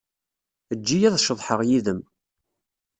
Eǧǧ-iyi 0.73 1.05
ad 1.09 1.19
ceḍḥeɣ 1.25 1.59
yid-m. 1.69 1.99